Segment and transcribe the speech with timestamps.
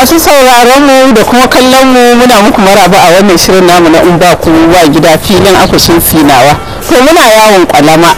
[0.00, 4.00] masu sauraron mu da kuma kallon mu muna muku maraba a wannan shirin namu na
[4.00, 6.56] in ba ku wa gida filin akushin sinawa.
[6.88, 8.08] To muna yawon kwalama.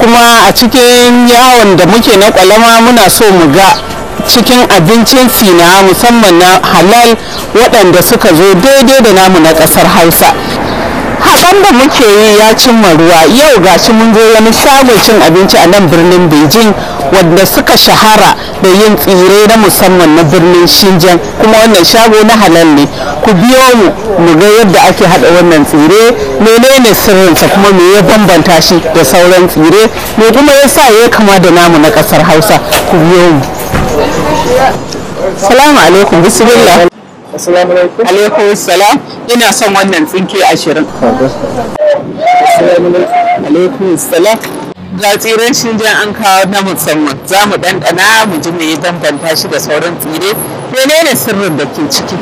[0.00, 3.76] Kuma a cikin yawon da muke na kwalama muna so mu ga
[4.26, 7.12] cikin abincin sinawa musamman na halal
[7.54, 10.32] waɗanda suka zo daidai da namu na ƙasar hausa.
[11.20, 13.20] Hakan da muke yi ya cimma ruwa.
[13.34, 16.72] Yau gashi mun zo wani shagon cin abinci a nan birnin beijing
[17.12, 21.18] wanda suka shahara da yin tsire na musamman na birnin Xinjiang.
[21.40, 22.84] Kuma wannan shago na halal ne.
[23.22, 23.86] Ku biyo mu
[24.24, 29.02] mu ga yadda ake hada wannan tsire menene sirrinsa kuma me ya bambanta shi da
[29.04, 32.58] sauran tsire me kuma yasa ya kama da namu na ƙasar Hausa.
[32.90, 33.42] Ku biyo mu.
[35.36, 36.95] Salamu alaikum bismillah.
[37.36, 38.00] Assalamu alaikum.
[38.08, 38.96] alaikum salam.
[39.28, 40.86] Ina son wannan tsinke ashirin.
[43.48, 44.38] Alaikum salam.
[45.00, 47.12] Ga tsiren shinjan an kawo na musamman.
[47.28, 50.32] Za mu ɗanɗana mu ji ya bambanta shi da sauran tsire.
[50.72, 52.16] Menene sirrin da ke ciki?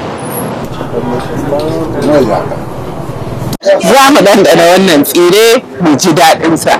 [3.62, 6.74] Za mu ɗanɗana wannan tsire mu ji daɗinsa.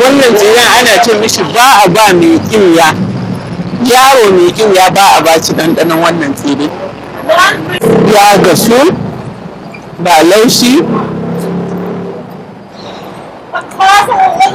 [0.00, 2.88] Wannan tsiren ana ce mishi ba a ba mai ƙinya
[3.84, 6.68] yaro mai ƙinya ba a ba ci ɗanɗanon wannan tsire.
[8.12, 8.92] Ya gasu
[10.00, 10.82] ba laushi.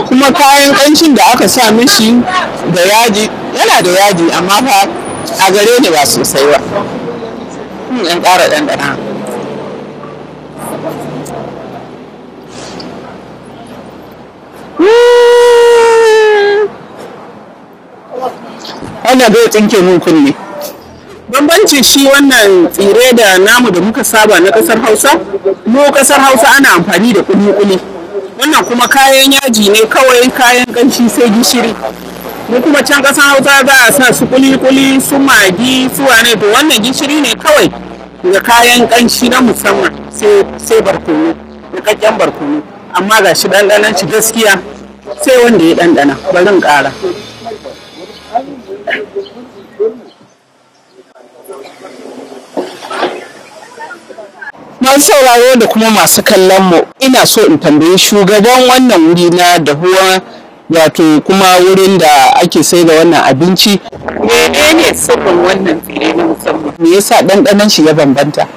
[0.08, 2.22] Kuma kayan ƙanshin da aka sa mishi
[2.74, 4.88] da yaji yana da yaji amma fa
[5.48, 6.60] a gare ni ba sosai ba.
[8.04, 9.15] Ɗan ƙara ɗanɗana.
[19.16, 20.32] Wannan bai tsinke mun kunne.
[21.32, 25.10] Bambancin shi wannan tsire da namu da muka saba na ƙasar hausa
[25.66, 27.80] mu ƙasar hausa ana amfani da kuli-kuli.
[28.40, 31.74] Wannan kuma kayan yaji ne kawai kayan kanshi sai gishiri.
[32.50, 36.36] Mu kuma can ƙasar hausa za a sa su kuli-kuli su magi su wane.
[36.36, 37.72] To wannan gishiri ne kawai
[38.34, 41.34] da kayan kanshi na musamman sai barkono
[41.74, 42.62] rikakken barkono.
[42.94, 44.60] Amma ga shi ɗanɗanon shi gaskiya
[45.24, 46.16] sai wanda ya ɗanɗana.
[46.34, 46.92] Bari in ƙara.
[54.86, 59.58] Masu sauraro da kuma masu kallon mu ina so in tambayi shugaban wannan wuri na
[59.60, 60.22] da huwa
[60.70, 63.80] wato kuma wurin da ake sai da wannan abinci.
[64.22, 66.74] Menene sabon wannan tsire na musamman?
[66.80, 68.48] Me yasa ɗanɗanon shi ya bambanta?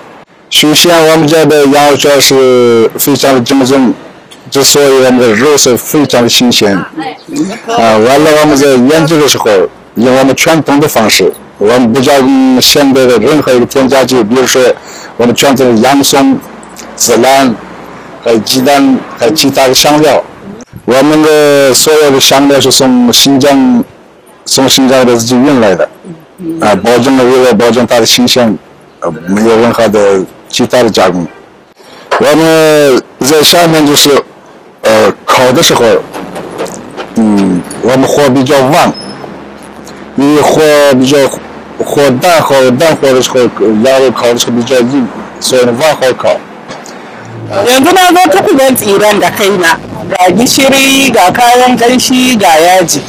[0.51, 2.35] Shushiyan wamja da yawon shi
[2.99, 3.95] fitar jimzin
[4.51, 6.85] jisoyi wanda rosa fitar shishiyan.
[7.79, 9.51] Wala wamza yanzu da shi ko
[9.97, 11.25] yin wani tun da fanshi.
[11.61, 14.59] Wani bujan shan da rin kai da jaji biyar shi
[15.19, 16.39] 我们传统的，洋葱、
[16.97, 17.53] 孜然，
[18.23, 20.23] 还有鸡蛋，还有其他的香料。
[20.85, 23.83] 我们的所有的香料是从新疆，
[24.45, 25.89] 从新疆的自己运来的，
[26.61, 28.57] 啊，保证了为了保证它的新鲜，
[29.01, 31.27] 呃，没有任何的其他的加工。
[32.21, 34.11] 我们在下面就是，
[34.83, 35.85] 呃，烤的时候，
[37.17, 38.93] 嗯，我们火比较旺，
[40.15, 40.63] 因为火
[40.95, 41.19] 比较
[41.85, 43.51] خوردن خوردن خودش خود
[43.87, 45.03] یار کارش خود جدی
[45.41, 46.37] سنوا خود کار
[47.67, 49.79] yanzu na zo tukuben tsiran da kaina
[50.11, 53.01] ga gishiri ga kayan ƙanshi ga yaji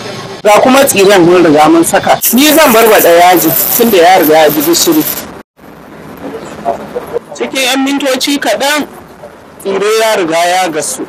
[0.44, 4.50] ga kuma tsiran mun riga mun saka ni zan barbaɗa yaji tun ya riga ya
[4.50, 5.03] gishiri
[7.38, 8.88] cikin 'yan mintoci kaɗan
[9.62, 11.03] tsire ya riga ya gasu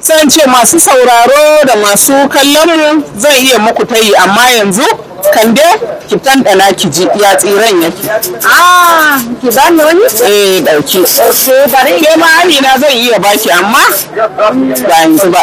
[0.00, 4.86] san ce masu sauraro da masu kallon zan iya muku tayi amma yanzu
[5.34, 5.66] kande
[6.08, 8.04] ki ɗanɗana ki ji ya tsiren yake
[8.44, 10.04] Ah, ki bani wani?
[10.24, 13.84] eh ɗauki Okay, bari ke ma amina zan iya baki amma
[14.88, 15.42] ba yanzu ba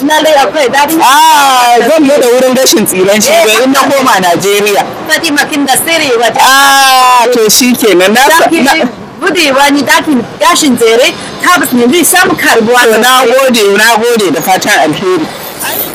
[0.00, 0.96] ina da akwai daɗi.
[1.00, 5.72] ah zan da wurin gashin tsiren shi bai in na koma najeriya Fatima kin da
[5.76, 6.40] sirri wata.
[6.40, 8.84] ah to shi kenan na Daki na-
[9.20, 11.12] buɗe wani ɗakin gashin tsere
[11.42, 12.84] tabbas ne zai samu karbuwa.
[13.00, 15.26] na gode na gode da fatan alheri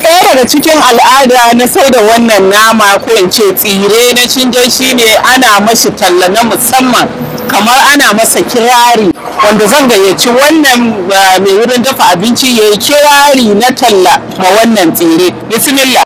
[0.02, 4.70] ɗaya daga cikin al'ada na sai da wannan nama ko in ce tsire na cinjan
[4.70, 5.04] shine
[5.34, 7.08] ana mashi talla na musamman
[7.48, 9.10] kamar ana masa kirari
[9.44, 10.80] wanda zan gayyaci wannan
[11.10, 16.02] uh, mai wurin dafa abinci ya yi kirari na talla ma wannan tsire bismillah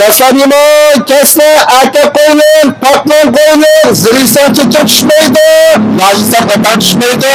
[0.00, 0.56] Kesanimo,
[1.04, 1.44] kese,
[1.82, 5.40] ate koyun, patron koyun, zirisan çiçek düşmeydi,
[5.98, 7.26] nacisan katan düşmeydi.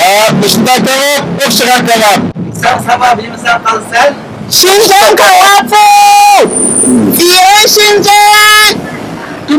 [0.00, 2.20] Aa, dışında kalıp, okşakan kalıp.
[4.50, 5.84] Shinjan kawafo!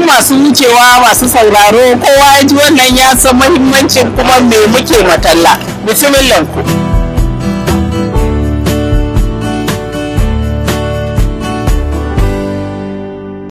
[0.06, 5.58] Masu wucewa masu sauraro kowa ya ji wannan ya san muhimmancin kuma me muke matalla.
[5.86, 6.95] Bismillah.